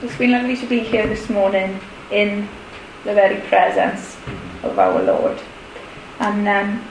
[0.00, 1.80] It's been lovely to be here this morning
[2.12, 2.48] in
[3.02, 4.16] the very presence
[4.62, 5.36] of our Lord.
[6.20, 6.84] And um,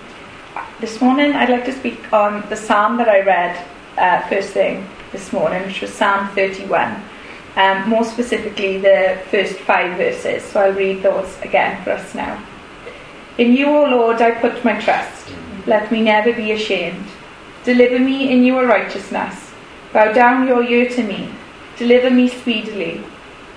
[0.81, 3.65] this morning I'd like to speak on the psalm that I read
[3.97, 7.01] uh, first thing this morning, which was Psalm 31.
[7.55, 10.43] Um, more specifically, the first five verses.
[10.43, 12.45] So I'll read those again for us now.
[13.37, 15.31] In you, O Lord, I put my trust.
[15.65, 17.07] Let me never be ashamed.
[17.63, 19.53] Deliver me in your righteousness.
[19.93, 21.36] Bow down your ear to me
[21.77, 23.03] Deliver me speedily.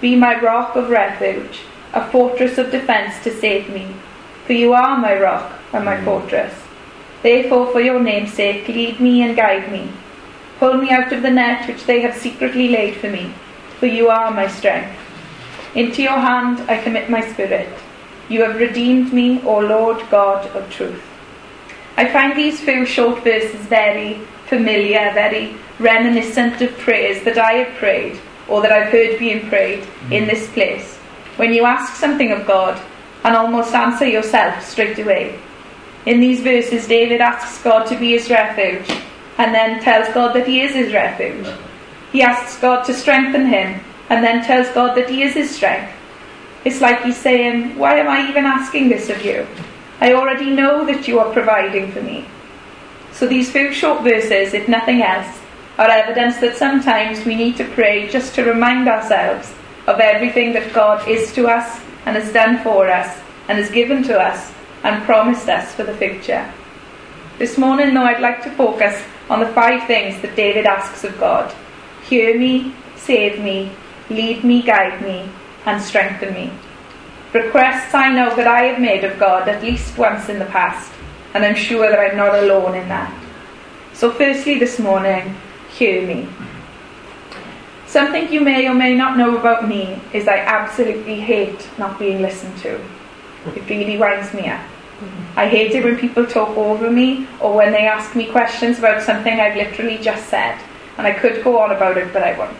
[0.00, 1.60] Be my rock of refuge,
[1.92, 3.94] a fortress of defence to save me.
[4.46, 6.04] For you are my rock and my hmm.
[6.04, 6.54] fortress.
[7.22, 9.90] Therefore, for your name's sake, lead me and guide me.
[10.58, 13.32] Pull me out of the net which they have secretly laid for me,
[13.78, 14.98] for you are my strength.
[15.74, 17.68] Into your hand I commit my spirit.
[18.28, 21.02] You have redeemed me, O Lord God of truth.
[21.96, 27.78] I find these few short verses very familiar, very reminiscent of prayers that I have
[27.78, 30.12] prayed or that I've heard being prayed mm.
[30.12, 30.96] in this place.
[31.36, 32.78] When you ask something of God
[33.24, 35.38] and almost answer yourself straight away.
[36.06, 38.90] In these verses, David asks God to be his refuge
[39.38, 41.46] and then tells God that he is his refuge.
[42.12, 45.92] He asks God to strengthen him and then tells God that he is his strength.
[46.64, 49.46] It's like he's saying, Why am I even asking this of you?
[50.00, 52.26] I already know that you are providing for me.
[53.12, 55.38] So these few short verses, if nothing else,
[55.78, 59.52] are evidence that sometimes we need to pray just to remind ourselves
[59.86, 64.02] of everything that God is to us and has done for us and has given
[64.04, 64.52] to us
[64.82, 66.52] and promised us for the future.
[67.38, 71.18] This morning, though, I'd like to focus on the five things that David asks of
[71.18, 71.54] God
[72.02, 73.70] hear me, save me,
[74.08, 75.30] lead me, guide me,
[75.64, 76.50] and strengthen me.
[77.32, 80.90] Requests I know that I have made of God at least once in the past,
[81.34, 83.12] and I'm sure that I'm not alone in that.
[83.92, 85.34] So, firstly, this morning,
[85.70, 86.28] hear me.
[87.86, 92.22] Something you may or may not know about me is I absolutely hate not being
[92.22, 92.80] listened to.
[93.56, 94.60] It really winds me up.
[95.36, 99.02] I hate it when people talk over me or when they ask me questions about
[99.02, 100.60] something I've literally just said.
[100.98, 102.56] And I could go on about it, but I won't.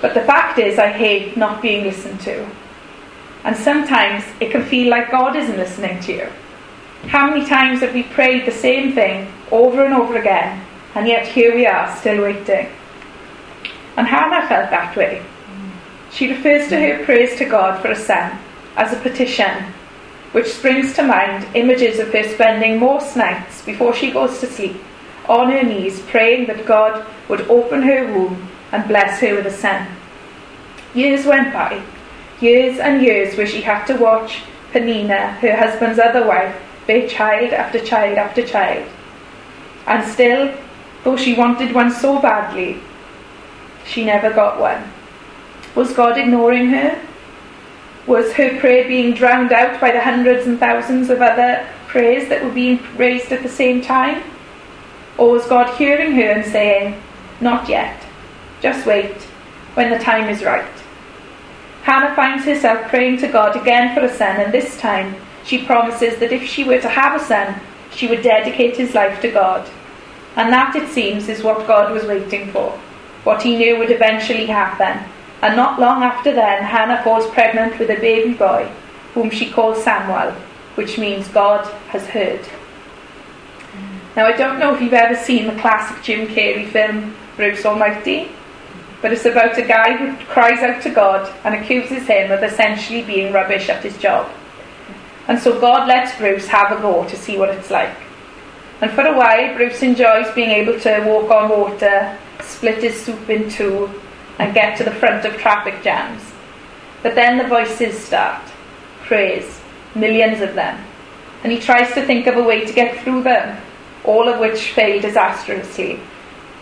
[0.00, 2.48] But the fact is, I hate not being listened to.
[3.44, 6.28] And sometimes it can feel like God isn't listening to you.
[7.06, 10.64] How many times have we prayed the same thing over and over again
[10.94, 12.68] and yet here we are, still waiting.
[13.96, 15.22] And Hannah felt that way.
[16.10, 18.38] She refers to her praise to God for a son
[18.76, 19.64] as a petition,
[20.32, 24.82] which springs to mind images of her spending most nights before she goes to sleep
[25.28, 29.52] on her knees, praying that God would open her womb and bless her with a
[29.52, 29.86] son.
[30.94, 31.82] Years went by,
[32.40, 34.40] years and years where she had to watch
[34.72, 36.56] Penina, her husband's other wife,
[36.88, 38.88] bear child after child after child.
[39.86, 40.52] And still,
[41.04, 42.80] Though she wanted one so badly,
[43.86, 44.92] she never got one.
[45.74, 47.00] Was God ignoring her?
[48.06, 52.42] Was her prayer being drowned out by the hundreds and thousands of other prayers that
[52.42, 54.22] were being raised at the same time?
[55.16, 57.00] Or was God hearing her and saying,
[57.40, 58.04] Not yet,
[58.60, 59.22] just wait,
[59.74, 60.66] when the time is right?
[61.82, 65.14] Hannah finds herself praying to God again for a son, and this time
[65.48, 67.58] she promises that if she were to have a son,
[67.90, 69.66] she would dedicate his life to God.
[70.36, 72.72] And that, it seems, is what God was waiting for,
[73.24, 75.10] what he knew would eventually happen.
[75.40, 78.70] And not long after then, Hannah falls pregnant with a baby boy,
[79.14, 80.32] whom she calls Samuel,
[80.74, 82.46] which means God has heard.
[84.14, 88.30] Now, I don't know if you've ever seen the classic Jim Carrey film, Bruce Almighty,
[89.00, 93.02] but it's about a guy who cries out to God and accuses him of essentially
[93.02, 94.30] being rubbish at his job.
[95.28, 97.96] And so God lets Bruce have a go to see what it's like.
[98.80, 103.28] And for a while, Bruce enjoys being able to walk on water, split his soup
[103.28, 103.90] in two,
[104.38, 106.22] and get to the front of traffic jams.
[107.02, 108.42] But then the voices start
[109.02, 109.60] praise,
[109.94, 110.84] millions of them.
[111.42, 113.58] And he tries to think of a way to get through them,
[114.04, 115.98] all of which fail disastrously.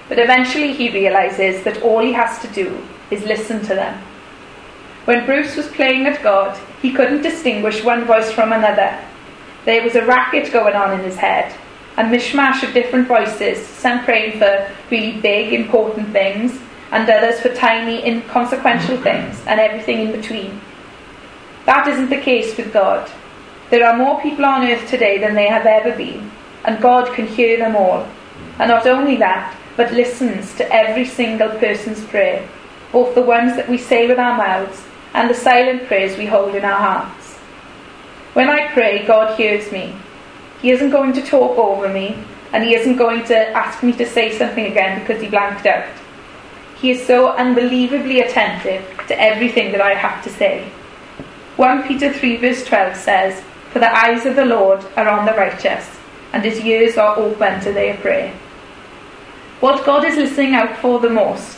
[0.09, 4.00] But eventually he realizes that all he has to do is listen to them.
[5.07, 8.97] When Bruce was playing at God, he couldn't distinguish one voice from another.
[9.65, 11.53] There was a racket going on in his head,
[11.97, 16.60] a mishmash of different voices, some praying for really big, important things,
[16.92, 20.60] and others for tiny, inconsequential things, and everything in between.
[21.65, 23.10] That isn't the case with God.
[23.71, 26.30] There are more people on earth today than there have ever been,
[26.65, 28.06] and God can hear them all.
[28.60, 32.48] And not only that, but listens to every single person's prayer,
[32.92, 34.85] both the ones that we say with our mouths
[35.16, 37.36] and the silent prayers we hold in our hearts.
[38.34, 39.97] When I pray, God hears me,
[40.60, 42.22] he isn't going to talk over me,
[42.53, 45.89] and he isn't going to ask me to say something again because he blanked out.
[46.78, 50.68] He is so unbelievably attentive to everything that I have to say.
[51.57, 55.33] 1 Peter 3 verse 12 says, For the eyes of the Lord are on the
[55.33, 55.89] righteous,
[56.34, 58.34] and his ears are open to their prayer.
[59.60, 61.55] What God is listening out for the most,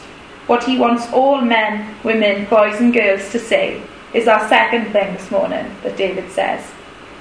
[0.48, 3.80] what he wants all men, women, boys and girls to say,
[4.14, 6.64] is our second thing this morning that David says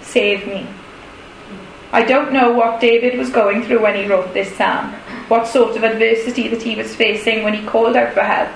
[0.01, 0.65] Save me.
[1.91, 4.94] I don't know what David was going through when he wrote this psalm,
[5.27, 8.50] what sort of adversity that he was facing when he called out for help.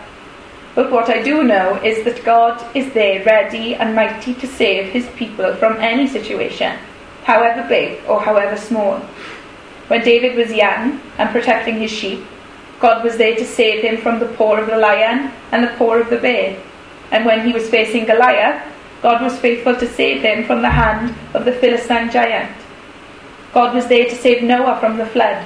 [0.74, 4.94] But what I do know is that God is there ready and mighty to save
[4.94, 6.80] his people from any situation,
[7.24, 9.00] however big or however small.
[9.90, 12.24] When David was young and protecting his sheep,
[12.82, 15.94] God was there to save him from the paw of the lion and the paw
[15.94, 16.60] of the bear.
[17.12, 18.62] And when he was facing Goliath,
[19.04, 22.52] God was faithful to save him from the hand of the Philistine giant.
[23.54, 25.46] God was there to save Noah from the flood,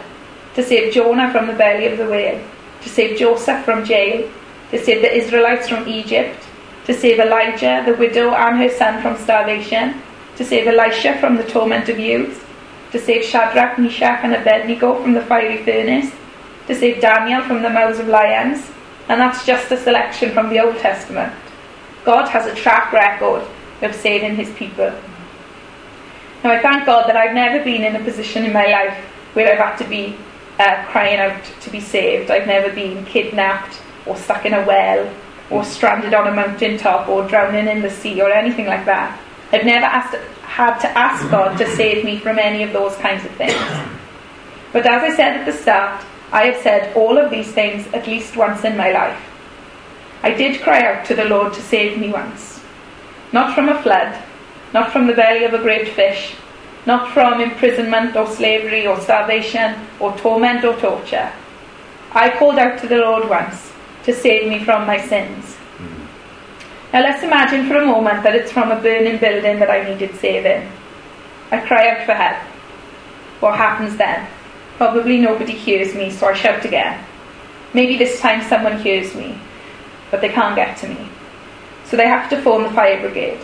[0.55, 2.41] to save Jonah from the belly of the whale,
[2.81, 4.31] to save Joseph from jail,
[4.71, 6.41] to save the Israelites from Egypt,
[6.85, 10.01] to save Elijah, the widow, and her son from starvation,
[10.37, 12.39] to save Elisha from the torment of youths,
[12.91, 16.11] to save Shadrach, Meshach, and Abednego from the fiery furnace,
[16.67, 18.71] to save Daniel from the mouths of lions,
[19.07, 21.33] and that's just a selection from the Old Testament.
[22.03, 23.45] God has a track record
[23.81, 24.93] of saving his people.
[26.43, 28.97] Now, I thank God that I've never been in a position in my life
[29.33, 30.15] where I've had to be
[30.59, 32.31] uh, crying out to be saved.
[32.31, 35.11] I've never been kidnapped or stuck in a well
[35.49, 39.19] or stranded on a mountain top or drowning in the sea or anything like that.
[39.51, 43.25] I've never asked, had to ask God to save me from any of those kinds
[43.25, 43.53] of things.
[44.73, 46.03] But as I said at the start,
[46.35, 49.21] I have said all of these things at least once in my life.
[50.21, 52.59] I did cry out to the Lord to save me once.
[53.31, 54.21] Not from a flood,
[54.73, 56.35] not from the belly of a great fish,
[56.85, 61.31] not from imprisonment or slavery or starvation or torment or torture.
[62.11, 63.71] I called out to the Lord once
[64.03, 65.45] to save me from my sins.
[65.77, 66.91] Mm-hmm.
[66.91, 70.13] Now let's imagine for a moment that it's from a burning building that I needed
[70.15, 70.69] saving.
[71.51, 72.43] I cry out for help.
[73.39, 74.27] What happens then?
[74.77, 77.01] Probably nobody hears me, so I shout again.
[77.73, 79.39] Maybe this time someone hears me,
[80.11, 81.09] but they can't get to me.
[81.85, 83.39] So they have to phone the fire brigade.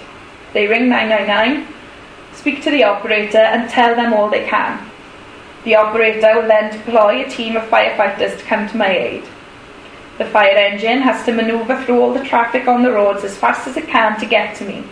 [0.51, 1.73] They ring 999,
[2.33, 4.89] speak to the operator, and tell them all they can.
[5.63, 9.23] The operator will then deploy a team of firefighters to come to my aid.
[10.17, 13.67] The fire engine has to manoeuvre through all the traffic on the roads as fast
[13.67, 14.83] as it can to get to me.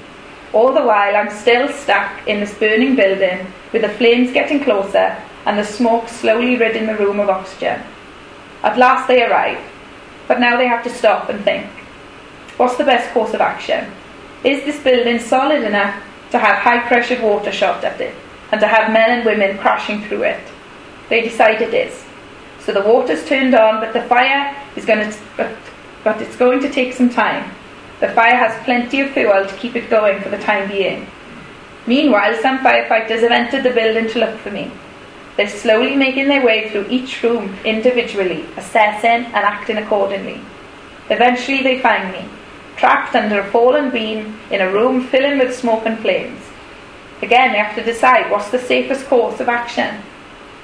[0.53, 5.17] All the while, I'm still stuck in this burning building with the flames getting closer
[5.49, 7.81] and the smoke slowly ridding the room of oxygen.
[8.61, 9.57] At last they arrive,
[10.27, 11.65] but now they have to stop and think.
[12.57, 13.91] What's the best course of action?
[14.43, 18.13] Is this building solid enough to have high pressured water shot at it
[18.51, 20.39] and to have men and women crashing through it?
[21.09, 22.05] They decide it is.
[22.59, 25.57] So the water's turned on, but the fire is going to, but,
[26.03, 27.51] but it's going to take some time.
[28.01, 31.07] The fire has plenty of fuel to keep it going for the time being.
[31.87, 34.71] Meanwhile, some firefighters have entered the building to look for me.
[35.39, 40.41] They're slowly making their way through each room individually, assessing and acting accordingly.
[41.09, 42.27] Eventually, they find me
[42.75, 46.41] trapped under a fallen beam in a room filling with smoke and flames.
[47.21, 50.01] Again, they have to decide what's the safest course of action.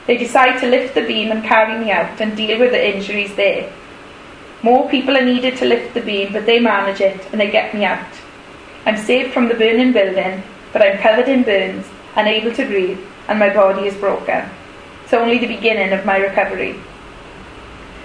[0.07, 3.33] They decide to lift the beam and carry me out and deal with the injuries
[3.35, 3.71] there.
[4.61, 7.73] More people are needed to lift the beam, but they manage it and they get
[7.73, 8.13] me out.
[8.85, 11.85] I'm saved from the burning building, but I'm covered in burns,
[12.17, 14.49] unable to breathe, and my body is broken.
[15.05, 16.79] It's only the beginning of my recovery.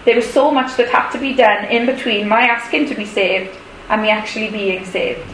[0.05, 3.07] There was so much that had to be done in between my asking to be
[3.07, 3.57] saved
[3.89, 5.27] and me actually being saved.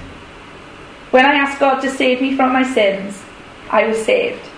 [1.10, 3.20] When I asked God to save me from my sins,
[3.68, 4.48] I was saved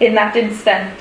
[0.00, 0.98] in that instant.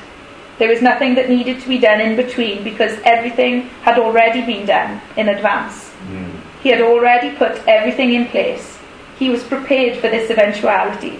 [0.60, 4.68] There was nothing that needed to be done in between because everything had already been
[4.68, 5.92] done in advance.
[6.08, 6.40] Mm.
[6.62, 8.78] He had already put everything in place.
[9.18, 11.20] He was prepared for this eventuality.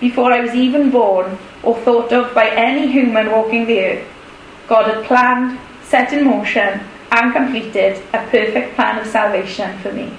[0.00, 4.06] Before I was even born or thought of by any human walking the earth,
[4.68, 10.12] God had planned, set in motion, and completed a perfect plan of salvation for me.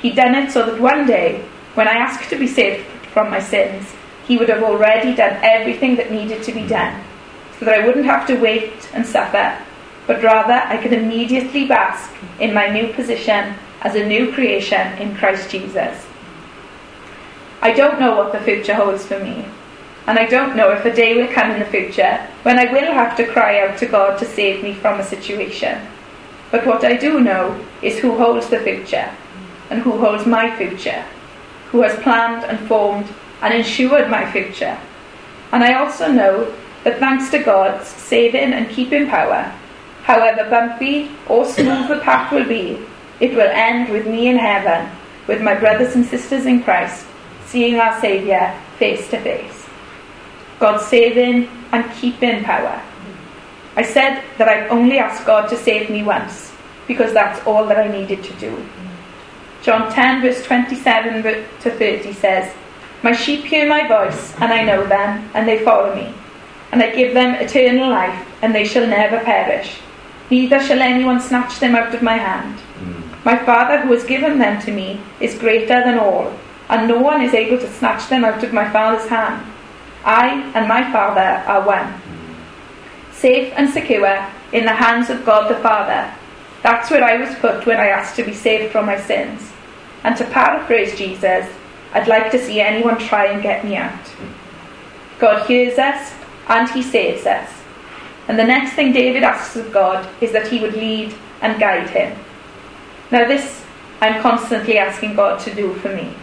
[0.00, 1.44] He done it so that one day,
[1.74, 3.94] when I asked to be saved from my sins,
[4.26, 7.00] He would have already done everything that needed to be done,
[7.58, 9.56] so that I wouldn't have to wait and suffer,
[10.06, 15.14] but rather I could immediately bask in my new position as a new creation in
[15.16, 16.06] Christ Jesus.
[17.62, 19.44] I don't know what the future holds for me,
[20.06, 22.92] and I don't know if a day will come in the future when I will
[22.92, 25.86] have to cry out to God to save me from a situation.
[26.50, 29.10] But what I do know is who holds the future
[29.68, 31.04] and who holds my future,
[31.70, 33.08] who has planned and formed
[33.42, 34.78] and ensured my future.
[35.52, 36.52] And I also know
[36.84, 39.52] that thanks to God's saving and keeping power,
[40.10, 42.80] However bumpy or smooth the path will be,
[43.20, 44.90] it will end with me in heaven,
[45.28, 47.06] with my brothers and sisters in Christ,
[47.50, 49.66] seeing our Saviour face to face.
[50.60, 52.80] God's saving and keeping power.
[53.76, 56.52] I said that I've only asked God to save me once,
[56.86, 58.64] because that's all that I needed to do.
[59.62, 62.54] John 10, verse 27 to 30 says,
[63.02, 66.14] My sheep hear my voice, and I know them, and they follow me.
[66.70, 69.78] And I give them eternal life, and they shall never perish.
[70.30, 72.60] Neither shall anyone snatch them out of my hand.
[72.78, 73.24] Mm.
[73.24, 76.32] My Father, who has given them to me, is greater than all,
[76.70, 79.44] and no one is able to snatch them out of my Father's hand.
[80.04, 82.00] I and my Father are one.
[83.12, 86.14] Safe and secure in the hands of God the Father.
[86.62, 89.50] That's where I was put when I asked to be saved from my sins.
[90.04, 91.46] And to paraphrase Jesus,
[91.92, 94.00] I'd like to see anyone try and get me out.
[95.18, 96.14] God hears us
[96.48, 97.50] and he saves us.
[98.28, 101.90] And the next thing David asks of God is that he would lead and guide
[101.90, 102.16] him.
[103.10, 103.64] Now, this
[104.00, 106.14] I'm constantly asking God to do for me.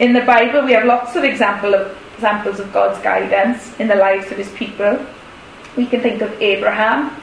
[0.00, 3.94] In the Bible, we have lots of, example of examples of God's guidance in the
[3.94, 4.98] lives of his people.
[5.76, 7.14] We can think of Abraham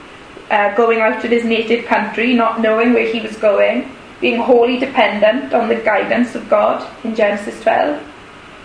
[0.52, 3.92] uh, going out of his native country, not knowing where he was going,
[4.22, 8.00] being wholly dependent on the guidance of God in Genesis 12,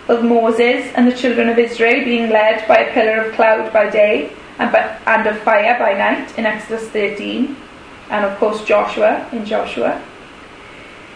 [0.09, 3.89] of Moses and the children of Israel being led by a pillar of cloud by
[3.89, 7.55] day and, by, and of fire by night in Exodus 13,
[8.11, 9.99] and of course Joshua in Joshua.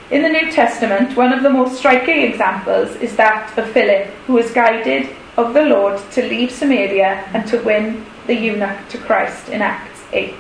[0.10, 4.34] In the New Testament, one of the most striking examples is that of Philip, who
[4.34, 9.50] was guided of the Lord to leave Samaria and to win the eunuch to Christ
[9.50, 10.34] in Acts 8.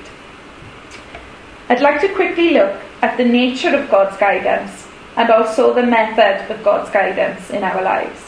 [1.67, 6.49] I'd like to quickly look at the nature of God's guidance and also the method
[6.49, 8.23] of God's guidance in our lives.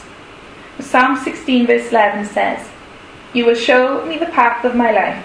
[0.78, 2.68] Psalm 16, verse 11 says,
[3.32, 5.24] You will show me the path of my life.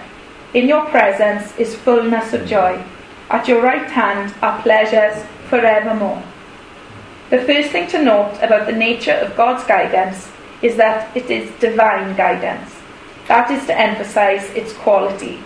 [0.54, 2.82] In your presence is fullness of joy.
[3.28, 6.22] At your right hand are pleasures forevermore.
[7.30, 10.30] The first thing to note about the nature of God's guidance
[10.62, 12.72] is that it is divine guidance.
[13.28, 15.42] That is to emphasize its quality.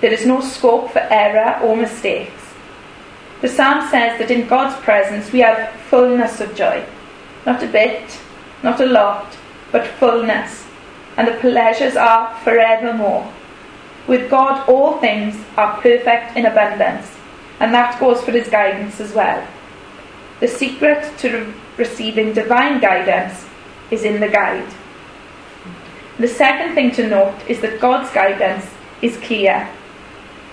[0.00, 2.54] There is no scope for error or mistakes.
[3.40, 6.84] The psalm says that in God's presence we have fullness of joy.
[7.46, 8.20] Not a bit,
[8.62, 9.36] not a lot,
[9.72, 10.64] but fullness.
[11.16, 13.32] And the pleasures are forevermore.
[14.06, 17.17] With God, all things are perfect in abundance.
[17.60, 19.46] And that goes for his guidance as well.
[20.40, 23.46] The secret to re- receiving divine guidance
[23.90, 24.72] is in the guide.
[26.18, 28.66] The second thing to note is that God's guidance
[29.02, 29.68] is clear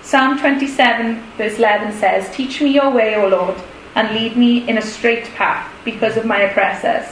[0.05, 3.55] Psalm 27, verse 11 says, Teach me your way, O Lord,
[3.95, 7.11] and lead me in a straight path because of my oppressors.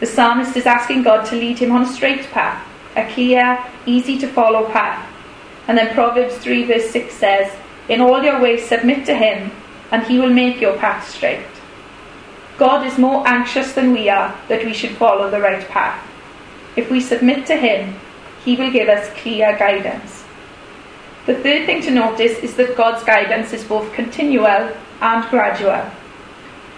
[0.00, 4.18] The psalmist is asking God to lead him on a straight path, a clear, easy
[4.20, 5.06] to follow path.
[5.68, 7.52] And then Proverbs 3, verse 6 says,
[7.88, 9.50] In all your ways submit to him,
[9.90, 11.46] and he will make your path straight.
[12.58, 16.04] God is more anxious than we are that we should follow the right path.
[16.76, 17.94] If we submit to him,
[18.44, 20.24] he will give us clear guidance.
[21.26, 25.84] The third thing to notice is that God's guidance is both continual and gradual.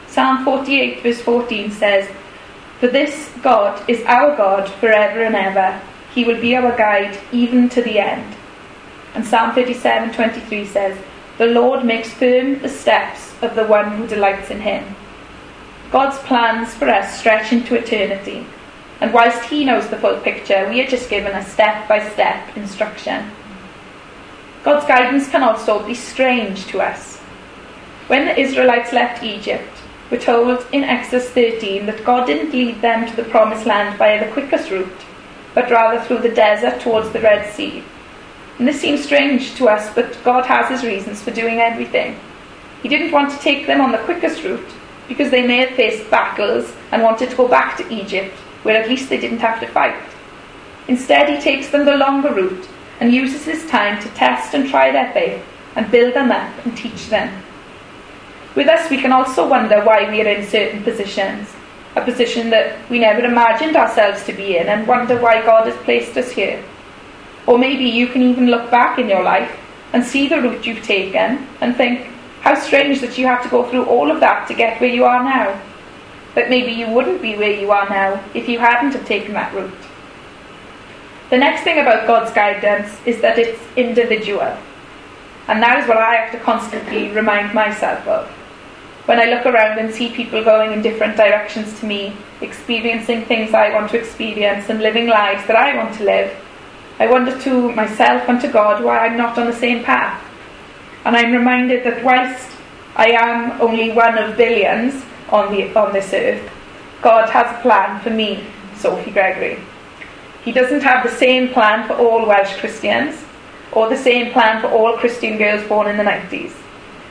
[0.08, 2.10] Psalm 48, verse 14 says,
[2.78, 5.80] For this God is our God forever and ever.
[6.14, 8.36] He will be our guide even to the end.
[9.14, 10.98] And Psalm 37, 23 says,
[11.38, 14.94] The Lord makes firm the steps of the one who delights in him.
[15.90, 18.46] God's plans for us stretch into eternity.
[19.00, 22.56] And whilst He knows the full picture, we are just given a step by step
[22.56, 23.30] instruction.
[24.62, 27.16] God's guidance can also be strange to us.
[28.08, 29.70] When the Israelites left Egypt,
[30.10, 34.24] we're told in Exodus 13 that God didn't lead them to the promised land via
[34.24, 35.00] the quickest route,
[35.54, 37.82] but rather through the desert towards the Red Sea.
[38.60, 42.20] And this seems strange to us, but God has his reasons for doing everything.
[42.82, 44.68] He didn't want to take them on the quickest route
[45.08, 48.86] because they may have faced battles and wanted to go back to Egypt, where at
[48.86, 49.98] least they didn't have to fight.
[50.88, 52.68] Instead, he takes them the longer route
[53.00, 55.42] and uses his time to test and try their faith
[55.74, 57.42] and build them up and teach them.
[58.54, 61.48] With us, we can also wonder why we are in certain positions,
[61.96, 65.76] a position that we never imagined ourselves to be in, and wonder why God has
[65.84, 66.62] placed us here.
[67.46, 69.58] Or maybe you can even look back in your life
[69.92, 72.06] and see the route you've taken and think,
[72.40, 75.04] how strange that you have to go through all of that to get where you
[75.04, 75.60] are now.
[76.34, 79.52] But maybe you wouldn't be where you are now if you hadn't have taken that
[79.54, 79.72] route.
[81.28, 84.56] The next thing about God's guidance is that it's individual.
[85.48, 88.28] And that is what I have to constantly remind myself of.
[89.06, 93.52] When I look around and see people going in different directions to me, experiencing things
[93.52, 96.36] I want to experience and living lives that I want to live,
[97.00, 100.22] I wonder to myself and to God why I'm not on the same path.
[101.06, 102.46] And I'm reminded that whilst
[102.94, 106.46] I am only one of billions on, the, on this earth,
[107.00, 108.44] God has a plan for me,
[108.76, 109.58] Sophie Gregory.
[110.44, 113.24] He doesn't have the same plan for all Welsh Christians
[113.72, 116.52] or the same plan for all Christian girls born in the 90s.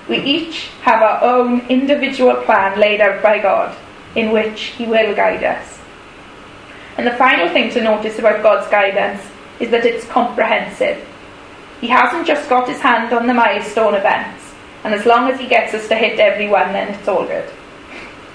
[0.08, 3.76] We each have our own individual plan laid out by God
[4.16, 5.80] in which He will guide us.
[6.98, 9.24] And the final thing to notice about God's guidance
[9.60, 11.06] is that it's comprehensive.
[11.82, 15.48] He hasn't just got his hand on the milestone events, and as long as he
[15.48, 17.50] gets us to hit every one, then it's all good.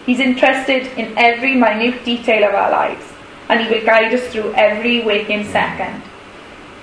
[0.07, 3.05] He's interested in every minute detail of our lives,
[3.49, 6.03] and he will guide us through every waking second.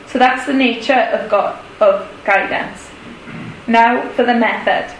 [0.08, 2.90] So that's the nature of God of guidance.
[3.68, 4.96] Now for the method.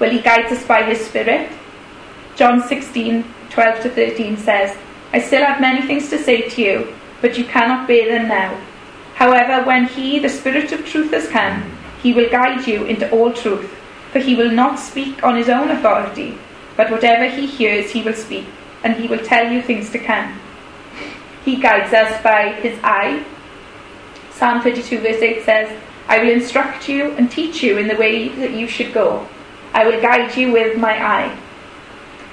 [0.00, 1.50] Will he guide us by his spirit.
[2.36, 4.76] John 16, 12 to 13 says,
[5.12, 8.54] I still have many things to say to you, but you cannot bear them now.
[9.14, 13.32] However, when he, the Spirit of truth, has come, he will guide you into all
[13.32, 13.74] truth,
[14.12, 16.36] for he will not speak on his own authority,
[16.76, 18.44] but whatever he hears, he will speak,
[18.82, 20.38] and he will tell you things to come.
[21.46, 23.24] He guides us by his eye.
[24.30, 28.28] Psalm 32, verse 8 says, I will instruct you and teach you in the way
[28.28, 29.26] that you should go.
[29.72, 31.34] I will guide you with my eye.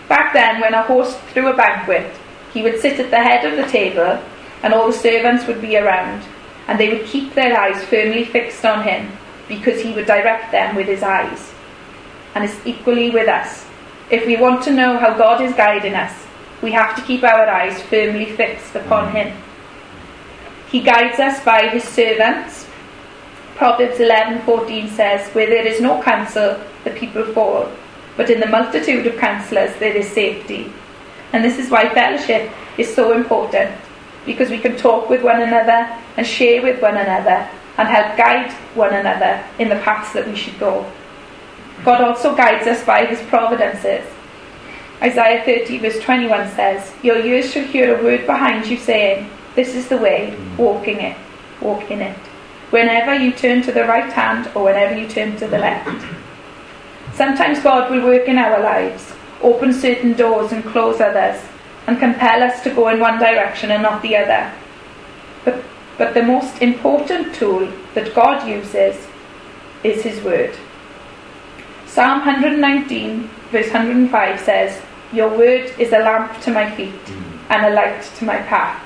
[0.09, 2.13] Back then, when a host threw a banquet,
[2.53, 4.21] he would sit at the head of the table,
[4.63, 6.23] and all the servants would be around,
[6.67, 9.11] and they would keep their eyes firmly fixed on him,
[9.47, 11.53] because he would direct them with his eyes.
[12.35, 13.65] And it's equally with us.
[14.09, 16.13] If we want to know how God is guiding us,
[16.61, 19.13] we have to keep our eyes firmly fixed upon mm.
[19.13, 19.37] him.
[20.69, 22.67] He guides us by his servants.
[23.55, 27.67] Proverbs 11:14 says, "Where there is no counsel, the people fall,
[28.15, 30.71] but in the multitude of counselors there is safety."
[31.33, 33.71] And this is why fellowship is so important,
[34.25, 38.51] because we can talk with one another and share with one another and help guide
[38.75, 40.89] one another in the paths that we should go.
[41.83, 44.05] God also guides us by his providences.
[45.01, 49.73] Isaiah 30, verse 21 says, Your ears shall hear a word behind you saying, This
[49.73, 51.17] is the way, walking it,
[51.59, 52.17] walk in it.
[52.69, 56.05] Whenever you turn to the right hand or whenever you turn to the left.
[57.15, 61.41] Sometimes God will work in our lives open certain doors and close others,
[61.87, 64.51] and compel us to go in one direction and not the other.
[65.43, 65.63] But,
[65.97, 69.07] but the most important tool that God uses
[69.83, 70.55] is His Word.
[71.87, 77.51] Psalm 119, verse 105 says, Your Word is a lamp to my feet hmm.
[77.51, 78.81] and a light to my path.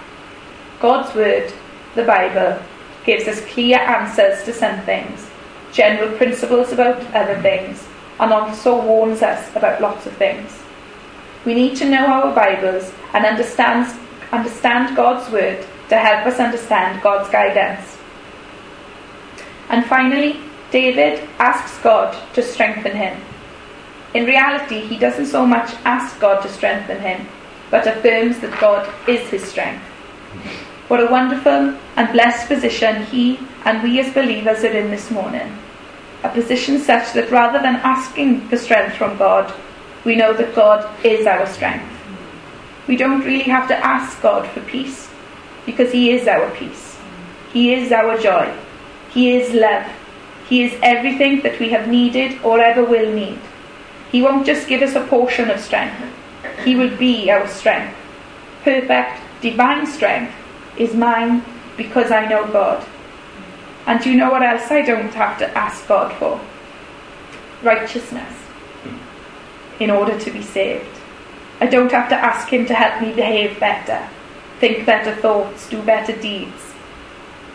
[0.79, 1.53] God's Word,
[1.95, 2.59] the Bible,
[3.05, 5.29] gives us clear answers to some things,
[5.71, 7.85] general principles about other things,
[8.19, 10.51] and also warns us about lots of things.
[11.45, 13.97] We need to know our Bibles and understand,
[14.31, 17.97] understand God's Word to help us understand God's guidance.
[19.69, 20.39] And finally,
[20.71, 23.21] David asks God to strengthen him.
[24.13, 27.27] In reality, he doesn't so much ask God to strengthen him,
[27.69, 29.83] but affirms that God is his strength.
[30.87, 35.57] What a wonderful and blessed position he and we as believers are in this morning
[36.25, 39.53] a position such that rather than asking for strength from God,
[40.05, 41.91] we know that God is our strength.
[42.87, 45.09] We don't really have to ask God for peace
[45.65, 46.97] because He is our peace.
[47.51, 48.55] He is our joy.
[49.09, 49.85] He is love.
[50.47, 53.39] He is everything that we have needed or ever will need.
[54.11, 55.99] He won't just give us a portion of strength,
[56.63, 57.95] He will be our strength.
[58.63, 60.33] Perfect, divine strength
[60.77, 61.43] is mine
[61.77, 62.85] because I know God.
[63.87, 66.39] And do you know what else I don't have to ask God for?
[67.63, 68.44] Righteousness.
[69.79, 70.99] In order to be saved.
[71.59, 74.07] I don't have to ask Him to help me behave better,
[74.59, 76.73] think better thoughts, do better deeds.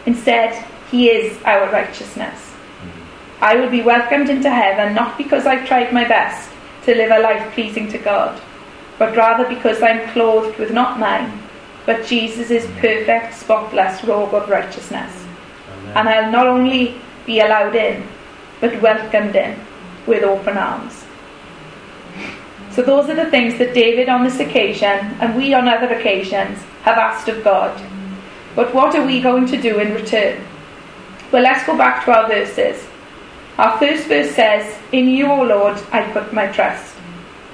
[0.07, 2.39] Instead, He is our righteousness.
[2.39, 3.45] Mm-hmm.
[3.45, 6.51] I will be welcomed into heaven not because I've tried my best
[6.85, 8.41] to live a life pleasing to God,
[8.99, 11.43] but rather because I'm clothed with not mine,
[11.87, 12.81] but Jesus' mm-hmm.
[12.81, 15.21] perfect, spotless robe of righteousness
[15.95, 18.07] and I'll not only be allowed in,
[18.61, 19.59] but welcomed in
[20.07, 21.00] with open arms.
[22.73, 24.89] So, those are the things that David on this occasion,
[25.21, 27.81] and we on other occasions, have asked of God.
[28.55, 30.45] But what are we going to do in return?
[31.33, 32.87] Well, let's go back to our verses.
[33.59, 36.97] Our first verse says, In you, O Lord, I put my trust.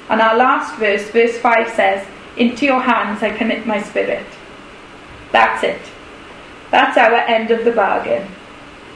[0.09, 4.27] And our last verse, verse 5 says, Into your hands I commit my spirit.
[5.33, 5.81] That's it.
[6.71, 8.29] That's our end of the bargain.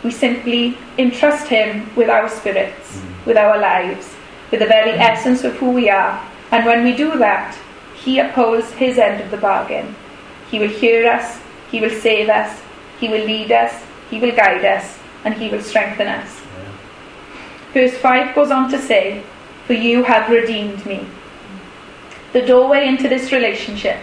[0.02, 3.26] We simply entrust Him with our spirits, mm.
[3.26, 4.14] with our lives,
[4.50, 6.20] with the very essence of who we are.
[6.50, 7.56] And when we do that,
[7.94, 9.94] He upholds His end of the bargain.
[10.50, 12.60] He will hear us, He will save us,
[12.98, 16.40] He will lead us, He will guide us, and He will strengthen us.
[17.72, 19.22] Verse 5 goes on to say,
[19.66, 21.06] For you have redeemed me.
[22.32, 23.98] The doorway into this relationship,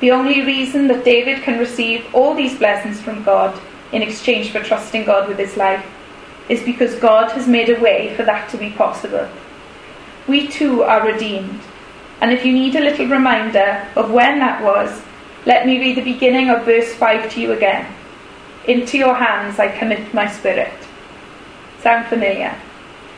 [0.00, 4.60] the only reason that David can receive all these blessings from God in exchange for
[4.60, 5.84] trusting God with his life,
[6.48, 9.28] is because God has made a way for that to be possible.
[10.28, 11.60] We too are redeemed.
[12.20, 15.02] And if you need a little reminder of when that was,
[15.46, 17.92] let me read the beginning of verse 5 to you again.
[18.66, 20.74] Into your hands I commit my spirit.
[21.80, 22.54] Sound familiar?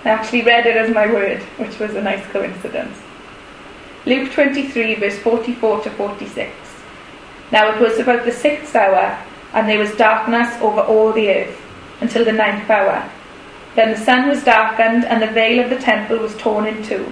[0.05, 2.97] I actually read it as my word, which was a nice coincidence.
[4.07, 6.53] Luke 23, verse 44 to 46.
[7.51, 9.19] Now it was about the sixth hour,
[9.53, 11.61] and there was darkness over all the earth,
[12.01, 13.11] until the ninth hour.
[13.77, 17.11] Then the sun was darkened, and the veil of the temple was torn in two.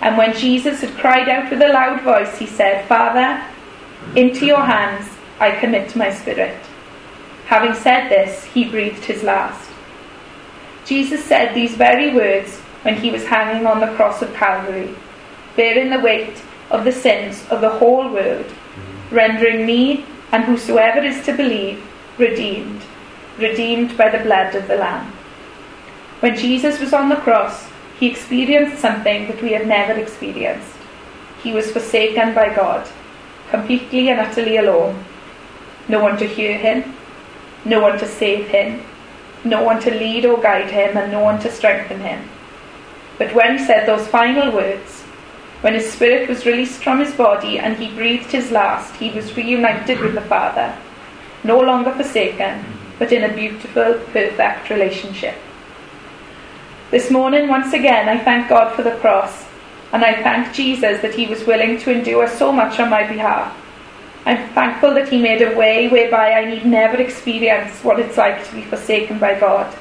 [0.00, 3.42] And when Jesus had cried out with a loud voice, he said, Father,
[4.14, 5.08] into your hands
[5.40, 6.56] I commit my spirit.
[7.46, 9.70] Having said this, he breathed his last.
[10.84, 14.94] Jesus said these very words when he was hanging on the cross of Calvary,
[15.56, 18.46] bearing the weight of the sins of the whole world,
[19.10, 21.82] rendering me and whosoever is to believe
[22.18, 22.82] redeemed,
[23.38, 25.12] redeemed by the blood of the Lamb.
[26.24, 27.68] When Jesus was on the cross,
[28.00, 30.74] he experienced something that we have never experienced.
[31.42, 32.88] He was forsaken by God,
[33.50, 35.04] completely and utterly alone.
[35.86, 36.94] No one to hear him,
[37.66, 38.80] no one to save him,
[39.44, 42.26] no one to lead or guide him, and no one to strengthen him.
[43.18, 45.02] But when he said those final words,
[45.60, 49.36] when his spirit was released from his body and he breathed his last, he was
[49.36, 50.74] reunited with the Father,
[51.44, 52.64] no longer forsaken,
[52.98, 55.34] but in a beautiful, perfect relationship.
[56.94, 59.46] This morning, once again, I thank God for the cross,
[59.92, 63.52] and I thank Jesus that he was willing to endure so much on my behalf.
[64.24, 68.46] I'm thankful that He made a way whereby I need never experience what it's like
[68.46, 69.76] to be forsaken by God.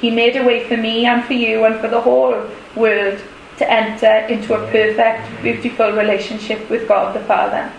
[0.00, 3.20] He made a way for me and for you and for the whole world
[3.58, 7.70] to enter into a perfect, beautiful relationship with God the Father.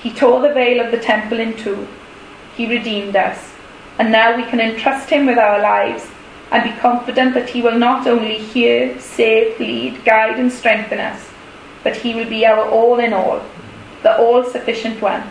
[0.00, 1.86] He tore the veil of the temple in two.
[2.56, 3.52] He redeemed us.
[3.98, 6.08] And now we can entrust Him with our lives
[6.54, 11.28] and be confident that He will not only hear, save, lead, guide, and strengthen us,
[11.82, 13.42] but He will be our all in all
[14.04, 15.22] the all sufficient one,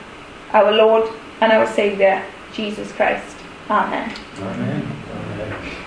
[0.51, 1.09] our Lord
[1.39, 2.21] and our Saviour,
[2.53, 3.37] Jesus Christ.
[3.69, 4.13] Amen.
[4.39, 4.97] Amen.
[5.11, 5.82] Amen.